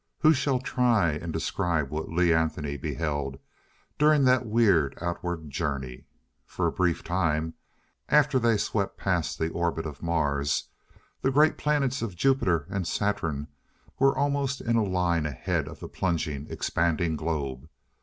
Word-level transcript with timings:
Who 0.21 0.33
shall 0.33 0.57
try 0.57 1.11
and 1.11 1.31
describe 1.31 1.91
what 1.91 2.09
Lee 2.09 2.33
Anthony 2.33 2.75
beheld 2.75 3.37
during 3.99 4.23
that 4.23 4.47
weird 4.47 4.97
outward 4.99 5.51
journey?... 5.51 6.07
For 6.47 6.65
a 6.65 6.71
brief 6.71 7.03
time, 7.03 7.53
after 8.09 8.39
they 8.39 8.57
swept 8.57 8.97
past 8.97 9.37
the 9.37 9.51
orbit 9.51 9.85
of 9.85 10.01
Mars, 10.01 10.69
the 11.21 11.29
great 11.29 11.55
planets 11.55 12.01
of 12.01 12.15
Jupiter 12.15 12.65
and 12.71 12.87
Saturn 12.87 13.47
were 13.99 14.17
almost 14.17 14.59
in 14.59 14.75
a 14.75 14.83
line 14.83 15.27
ahead 15.27 15.67
of 15.67 15.79
the 15.79 15.87
plunging, 15.87 16.47
expanding 16.49 17.15
globe. 17.15 17.69